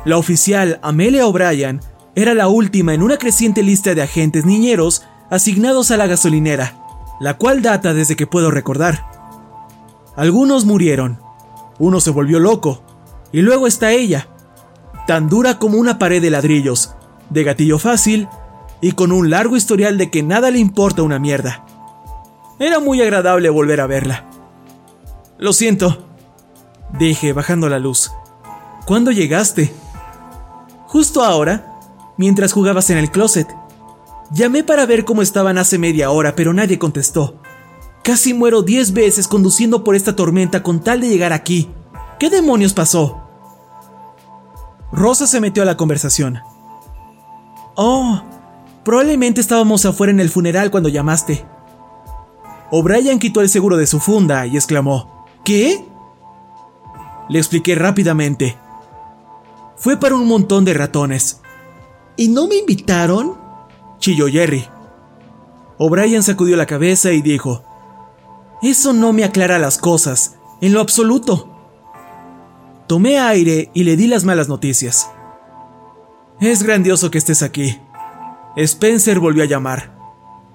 La 0.05 0.17
oficial 0.17 0.79
Amelia 0.83 1.25
O'Brien 1.25 1.81
era 2.15 2.33
la 2.33 2.47
última 2.47 2.93
en 2.93 3.01
una 3.01 3.17
creciente 3.17 3.63
lista 3.63 3.95
de 3.95 4.01
agentes 4.01 4.45
niñeros 4.45 5.03
asignados 5.29 5.91
a 5.91 5.97
la 5.97 6.07
gasolinera, 6.07 6.77
la 7.19 7.37
cual 7.37 7.61
data 7.61 7.93
desde 7.93 8.15
que 8.15 8.27
puedo 8.27 8.51
recordar. 8.51 9.05
Algunos 10.15 10.65
murieron, 10.65 11.19
uno 11.79 11.99
se 11.99 12.11
volvió 12.11 12.39
loco. 12.39 12.81
Y 13.31 13.41
luego 13.41 13.67
está 13.67 13.91
ella, 13.91 14.27
tan 15.05 15.29
dura 15.29 15.59
como 15.59 15.77
una 15.77 15.99
pared 15.99 16.21
de 16.21 16.29
ladrillos, 16.29 16.93
de 17.29 17.43
gatillo 17.43 17.79
fácil 17.79 18.27
y 18.81 18.93
con 18.93 19.11
un 19.11 19.29
largo 19.29 19.57
historial 19.57 19.97
de 19.97 20.09
que 20.09 20.23
nada 20.23 20.51
le 20.51 20.59
importa 20.59 21.01
una 21.01 21.19
mierda. 21.19 21.65
Era 22.59 22.79
muy 22.79 23.01
agradable 23.01 23.49
volver 23.49 23.81
a 23.81 23.87
verla. 23.87 24.29
Lo 25.37 25.53
siento, 25.53 26.05
dije 26.97 27.33
bajando 27.33 27.69
la 27.69 27.79
luz. 27.79 28.11
¿Cuándo 28.85 29.11
llegaste? 29.11 29.73
Justo 30.87 31.23
ahora, 31.23 31.79
mientras 32.17 32.53
jugabas 32.53 32.89
en 32.89 32.97
el 32.97 33.11
closet. 33.11 33.47
Llamé 34.31 34.63
para 34.63 34.85
ver 34.85 35.05
cómo 35.05 35.21
estaban 35.21 35.57
hace 35.57 35.77
media 35.77 36.09
hora, 36.11 36.35
pero 36.35 36.53
nadie 36.53 36.79
contestó. 36.79 37.35
Casi 38.07 38.33
muero 38.33 38.61
diez 38.61 38.93
veces 38.93 39.27
conduciendo 39.27 39.83
por 39.83 39.93
esta 39.93 40.15
tormenta 40.15 40.63
con 40.63 40.79
tal 40.79 41.01
de 41.01 41.09
llegar 41.09 41.33
aquí. 41.33 41.69
¿Qué 42.17 42.29
demonios 42.29 42.71
pasó? 42.73 43.21
Rosa 44.93 45.27
se 45.27 45.41
metió 45.41 45.61
a 45.61 45.65
la 45.65 45.75
conversación. 45.75 46.39
Oh, 47.75 48.21
probablemente 48.85 49.41
estábamos 49.41 49.85
afuera 49.85 50.13
en 50.13 50.21
el 50.21 50.29
funeral 50.29 50.71
cuando 50.71 50.87
llamaste. 50.87 51.45
O'Brien 52.71 53.19
quitó 53.19 53.41
el 53.41 53.49
seguro 53.49 53.75
de 53.75 53.87
su 53.87 53.99
funda 53.99 54.47
y 54.47 54.55
exclamó, 54.55 55.25
¿Qué? 55.43 55.83
Le 57.27 57.39
expliqué 57.39 57.75
rápidamente. 57.75 58.55
Fue 59.75 59.97
para 59.97 60.15
un 60.15 60.29
montón 60.29 60.63
de 60.63 60.73
ratones. 60.73 61.41
¿Y 62.15 62.29
no 62.29 62.47
me 62.47 62.55
invitaron? 62.55 63.37
chilló 63.99 64.27
Jerry. 64.27 64.65
O'Brien 65.77 66.23
sacudió 66.23 66.55
la 66.55 66.65
cabeza 66.65 67.11
y 67.11 67.21
dijo, 67.21 67.66
eso 68.61 68.93
no 68.93 69.13
me 69.13 69.23
aclara 69.23 69.59
las 69.59 69.77
cosas, 69.77 70.37
en 70.61 70.73
lo 70.73 70.81
absoluto. 70.81 71.53
Tomé 72.87 73.19
aire 73.19 73.69
y 73.73 73.83
le 73.83 73.97
di 73.97 74.07
las 74.07 74.23
malas 74.23 74.47
noticias. 74.47 75.09
Es 76.39 76.63
grandioso 76.63 77.11
que 77.11 77.17
estés 77.17 77.43
aquí. 77.43 77.79
Spencer 78.55 79.19
volvió 79.19 79.43
a 79.43 79.47
llamar. 79.47 79.95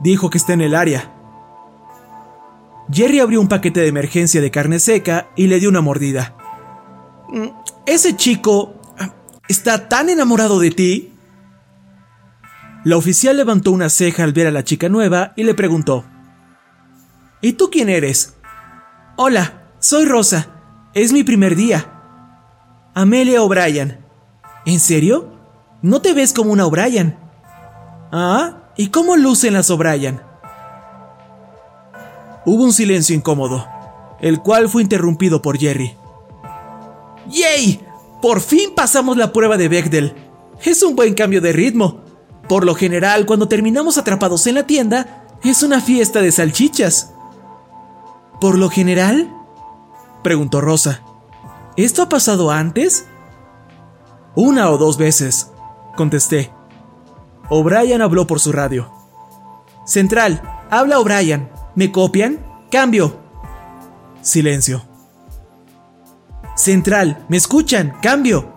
Dijo 0.01 0.31
que 0.31 0.39
está 0.39 0.53
en 0.53 0.63
el 0.63 0.75
área. 0.75 1.13
Jerry 2.91 3.21
abrió 3.21 3.41
un 3.41 3.49
paquete 3.49 3.81
de 3.81 3.89
emergencia 3.89 4.41
de 4.41 4.51
carne 4.51 4.79
seca 4.79 5.29
y 5.37 5.47
le 5.47 5.61
dio 5.61 5.69
una 5.69 5.81
mordida. 5.81 6.37
Mm, 7.29 7.49
ese 7.87 8.17
chico 8.17 8.75
ah, 8.99 9.15
está 9.49 9.89
tan 9.89 10.09
enamorado 10.09 10.59
de 10.59 10.71
ti. 10.71 11.13
La 12.85 12.97
oficial 12.97 13.37
levantó 13.37 13.71
una 13.71 13.89
ceja 13.89 14.25
al 14.25 14.33
ver 14.33 14.49
a 14.49 14.51
la 14.51 14.65
chica 14.65 14.89
nueva 14.89 15.33
y 15.37 15.45
le 15.45 15.55
preguntó, 15.55 16.05
¿Y 17.45 17.55
tú 17.55 17.71
quién 17.71 17.89
eres? 17.89 18.35
Hola, 19.17 19.65
soy 19.81 20.05
Rosa. 20.05 20.47
Es 20.95 21.13
mi 21.13 21.25
primer 21.25 21.57
día. 21.57 21.93
Amelia 22.95 23.43
O'Brien. 23.43 23.99
¿En 24.65 24.79
serio? 24.79 25.33
No 25.83 26.01
te 26.01 26.15
ves 26.15 26.33
como 26.33 26.53
una 26.53 26.67
O'Brien. 26.67 27.19
Ah, 28.13 28.69
¿y 28.77 28.89
cómo 28.89 29.17
lucen 29.17 29.55
las 29.55 29.71
O'Brien? 29.71 30.21
Hubo 32.47 32.63
un 32.63 32.73
silencio 32.73 33.17
incómodo, 33.17 33.67
el 34.21 34.39
cual 34.39 34.69
fue 34.69 34.83
interrumpido 34.83 35.43
por 35.43 35.59
Jerry. 35.59 35.97
¡Yay! 37.29 37.85
Por 38.21 38.41
fin 38.41 38.71
pasamos 38.77 39.17
la 39.17 39.33
prueba 39.33 39.57
de 39.57 39.67
Bechdel. 39.67 40.15
Es 40.63 40.85
un 40.85 40.95
buen 40.95 41.15
cambio 41.15 41.41
de 41.41 41.51
ritmo. 41.53 42.03
Por 42.49 42.65
lo 42.65 42.77
general, 42.77 43.27
cuando 43.27 43.49
terminamos 43.49 43.99
atrapados 43.99 44.47
en 44.47 44.55
la 44.55 44.67
tienda, 44.67 45.27
es 45.43 45.65
una 45.65 45.81
fiesta 45.81 46.21
de 46.21 46.31
salchichas. 46.31 47.12
¿Por 48.43 48.59
lo 48.59 48.71
general? 48.71 49.33
preguntó 50.25 50.61
Rosa. 50.61 51.03
¿Esto 51.77 52.03
ha 52.03 52.09
pasado 52.09 52.51
antes? 52.51 53.07
Una 54.35 54.69
o 54.71 54.79
dos 54.79 54.99
veces, 54.99 55.53
contesté. 55.97 56.53
O'Brien 57.51 58.03
habló 58.03 58.27
por 58.27 58.41
su 58.41 58.51
radio. 58.51 58.91
Central, 59.87 60.43
habla 60.73 60.99
O'Brien. 60.99 61.51
¿Me 61.77 61.93
copian? 61.93 62.45
Cambio. 62.69 63.17
Silencio. 64.23 64.83
Central, 66.57 67.25
¿me 67.29 67.37
escuchan? 67.37 67.97
Cambio. 68.03 68.53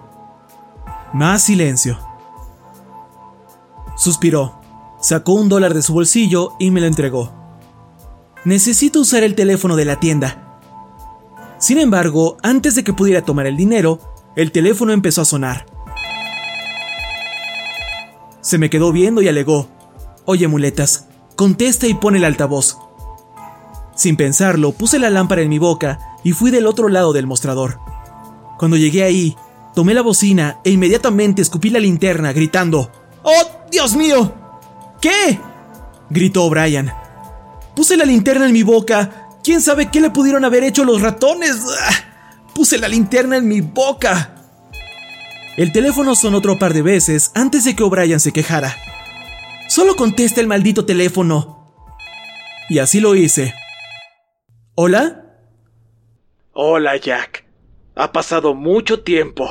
Más 1.13 1.43
silencio. 1.43 1.99
Suspiró. 3.95 4.59
Sacó 4.99 5.33
un 5.33 5.47
dólar 5.47 5.75
de 5.75 5.83
su 5.83 5.93
bolsillo 5.93 6.53
y 6.57 6.71
me 6.71 6.81
lo 6.81 6.87
entregó. 6.87 7.44
Necesito 8.45 8.99
usar 8.99 9.23
el 9.23 9.33
teléfono 9.33 9.75
de 9.75 9.85
la 9.85 9.99
tienda. 9.99 10.59
Sin 11.57 11.79
embargo, 11.79 12.37
antes 12.43 12.75
de 12.75 12.83
que 12.83 12.93
pudiera 12.93 13.23
tomar 13.23 13.47
el 13.47 13.57
dinero, 13.57 13.99
el 14.35 14.51
teléfono 14.51 14.93
empezó 14.93 15.21
a 15.21 15.25
sonar. 15.25 15.65
Se 18.41 18.59
me 18.59 18.69
quedó 18.69 18.91
viendo 18.91 19.23
y 19.23 19.27
alegó, 19.27 19.67
Oye 20.25 20.47
muletas, 20.47 21.07
contesta 21.35 21.87
y 21.87 21.95
pone 21.95 22.19
el 22.19 22.23
altavoz. 22.23 22.77
Sin 23.95 24.15
pensarlo, 24.15 24.73
puse 24.73 24.99
la 24.99 25.09
lámpara 25.09 25.41
en 25.41 25.49
mi 25.49 25.57
boca 25.57 25.99
y 26.23 26.33
fui 26.33 26.51
del 26.51 26.67
otro 26.67 26.87
lado 26.87 27.13
del 27.13 27.25
mostrador. 27.25 27.79
Cuando 28.59 28.77
llegué 28.77 29.03
ahí, 29.03 29.35
tomé 29.73 29.95
la 29.95 30.01
bocina 30.01 30.59
e 30.63 30.69
inmediatamente 30.69 31.41
escupí 31.41 31.71
la 31.71 31.79
linterna, 31.79 32.31
gritando, 32.31 32.91
¡Oh, 33.23 33.43
Dios 33.71 33.95
mío! 33.95 34.33
¿Qué? 35.01 35.39
gritó 36.11 36.47
Brian. 36.49 36.91
Puse 37.75 37.97
la 37.97 38.05
linterna 38.05 38.45
en 38.45 38.53
mi 38.53 38.63
boca. 38.63 39.29
¿Quién 39.43 39.61
sabe 39.61 39.91
qué 39.91 40.01
le 40.01 40.09
pudieron 40.09 40.45
haber 40.45 40.63
hecho 40.63 40.83
los 40.83 41.01
ratones? 41.01 41.61
¡Ah! 41.81 42.51
Puse 42.53 42.77
la 42.77 42.87
linterna 42.87 43.37
en 43.37 43.47
mi 43.47 43.61
boca. 43.61 44.35
El 45.57 45.71
teléfono 45.71 46.15
sonó 46.15 46.37
otro 46.37 46.57
par 46.57 46.73
de 46.73 46.81
veces 46.81 47.31
antes 47.35 47.63
de 47.65 47.75
que 47.75 47.83
O'Brien 47.83 48.19
se 48.19 48.31
quejara. 48.31 48.75
Solo 49.67 49.95
contesta 49.95 50.41
el 50.41 50.47
maldito 50.47 50.85
teléfono. 50.85 51.73
Y 52.69 52.79
así 52.79 52.99
lo 52.99 53.15
hice. 53.15 53.53
¿Hola? 54.75 55.25
Hola, 56.53 56.97
Jack. 56.97 57.45
Ha 57.95 58.11
pasado 58.11 58.53
mucho 58.53 59.03
tiempo. 59.03 59.49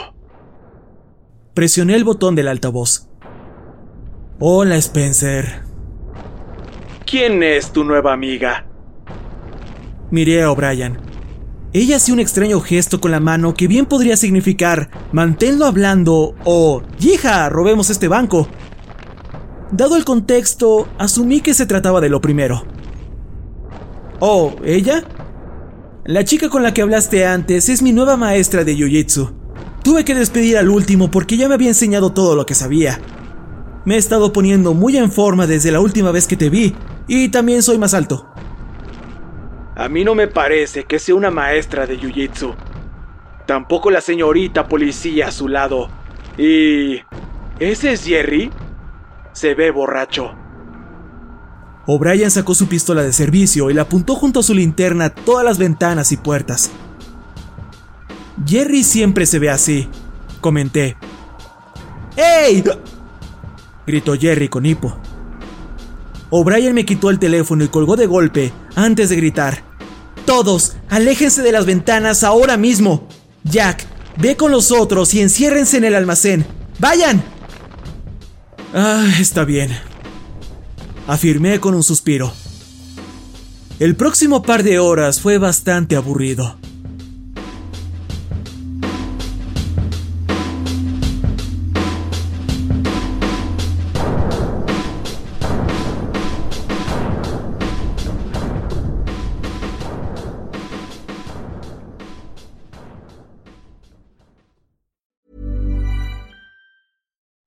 Presioné 1.54 1.94
el 1.94 2.04
botón 2.04 2.34
del 2.34 2.48
altavoz. 2.48 3.08
Hola, 4.40 4.76
Spencer. 4.76 5.62
¿Quién 7.16 7.44
es 7.44 7.70
tu 7.70 7.85
nueva 7.85 8.12
amiga? 8.12 8.66
Miré 10.11 10.42
a 10.42 10.50
O'Brien. 10.50 10.98
Ella 11.72 11.94
hacía 11.94 12.12
un 12.12 12.18
extraño 12.18 12.59
gesto 12.59 13.00
con 13.00 13.12
la 13.12 13.20
mano 13.20 13.55
que 13.55 13.68
bien 13.68 13.87
podría 13.87 14.16
significar 14.16 14.90
manténlo 15.12 15.66
hablando 15.66 16.35
o 16.44 16.83
hija, 16.98 17.48
robemos 17.50 17.88
este 17.88 18.09
banco. 18.09 18.48
Dado 19.70 19.94
el 19.96 20.05
contexto, 20.05 20.88
asumí 20.98 21.40
que 21.40 21.55
se 21.55 21.66
trataba 21.66 22.00
de 22.00 22.09
lo 22.09 22.20
primero. 22.20 22.64
Oh, 24.18 24.57
¿ella? 24.64 25.05
La 26.05 26.24
chica 26.24 26.48
con 26.48 26.64
la 26.64 26.74
que 26.74 26.83
hablaste 26.83 27.27
antes 27.27 27.68
es 27.68 27.81
mi 27.81 27.92
nueva 27.92 28.16
maestra 28.16 28.64
de 28.64 28.74
Jiu-Jitsu. 28.74 29.33
Tuve 29.85 30.05
que 30.05 30.16
despedir 30.16 30.59
al 30.59 30.68
último 30.68 31.12
porque 31.12 31.37
ya 31.37 31.46
me 31.46 31.55
había 31.55 31.68
enseñado 31.68 32.12
todo 32.12 32.35
lo 32.35 32.44
que 32.44 32.57
sabía. 32.57 33.00
Me 33.85 33.94
he 33.94 33.98
estado 33.98 34.33
poniendo 34.33 34.74
muy 34.74 34.96
en 34.96 35.12
forma 35.12 35.46
desde 35.46 35.70
la 35.70 35.79
última 35.79 36.11
vez 36.11 36.27
que 36.27 36.37
te 36.37 36.50
vi, 36.50 36.74
y 37.06 37.28
también 37.28 37.62
soy 37.62 37.78
más 37.78 37.94
alto. 37.94 38.28
A 39.76 39.88
mí 39.88 40.04
no 40.04 40.14
me 40.14 40.28
parece 40.28 40.84
que 40.84 40.98
sea 40.98 41.14
una 41.14 41.30
maestra 41.30 41.86
de 41.86 41.98
Jiu-Jitsu. 41.98 42.54
Tampoco 43.46 43.90
la 43.90 44.00
señorita 44.00 44.68
policía 44.68 45.28
a 45.28 45.32
su 45.32 45.48
lado. 45.48 45.88
Y... 46.38 47.00
¿Ese 47.58 47.92
es 47.92 48.04
Jerry? 48.04 48.50
Se 49.32 49.54
ve 49.54 49.70
borracho. 49.70 50.34
O'Brien 51.86 52.30
sacó 52.30 52.54
su 52.54 52.66
pistola 52.66 53.02
de 53.02 53.12
servicio 53.12 53.70
y 53.70 53.74
la 53.74 53.82
apuntó 53.82 54.14
junto 54.14 54.40
a 54.40 54.42
su 54.42 54.54
linterna 54.54 55.06
a 55.06 55.14
todas 55.14 55.44
las 55.44 55.58
ventanas 55.58 56.12
y 56.12 56.16
puertas. 56.16 56.70
Jerry 58.46 58.82
siempre 58.82 59.26
se 59.26 59.38
ve 59.38 59.50
así, 59.50 59.88
comenté. 60.40 60.96
¡Ey! 62.16 62.64
gritó 63.86 64.14
Jerry 64.14 64.48
con 64.48 64.66
hipo. 64.66 64.98
O'Brien 66.37 66.75
me 66.75 66.85
quitó 66.85 67.11
el 67.11 67.20
teléfono 67.20 67.62
y 67.62 67.68
colgó 67.68 67.94
de 67.94 68.07
golpe 68.07 68.53
antes 68.75 69.09
de 69.09 69.14
gritar. 69.14 69.62
Todos, 70.27 70.75
aléjense 70.90 71.42
de 71.42 71.53
las 71.53 71.64
ventanas 71.64 72.25
ahora 72.25 72.57
mismo. 72.57 73.07
Jack, 73.44 73.87
ve 74.16 74.35
con 74.35 74.51
los 74.51 74.73
otros 74.73 75.14
y 75.14 75.20
enciérrense 75.20 75.77
en 75.77 75.85
el 75.85 75.94
almacén. 75.94 76.44
¡Vayan! 76.81 77.23
Ah, 78.75 79.07
está 79.20 79.44
bien. 79.44 79.70
Afirmé 81.07 81.61
con 81.61 81.73
un 81.73 81.85
suspiro. 81.85 82.33
El 83.79 83.94
próximo 83.94 84.42
par 84.42 84.64
de 84.64 84.81
horas 84.81 85.20
fue 85.20 85.38
bastante 85.38 85.94
aburrido. 85.94 86.57